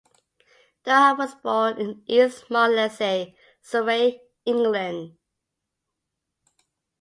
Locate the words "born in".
1.35-2.01